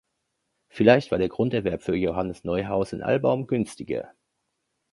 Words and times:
Vielleicht 0.67 1.11
war 1.11 1.19
der 1.19 1.29
Grunderwerb 1.29 1.83
für 1.83 1.95
Johannes 1.95 2.43
Neuhaus 2.43 2.91
in 2.91 3.03
Albaum 3.03 3.45
günstiger. 3.45 4.15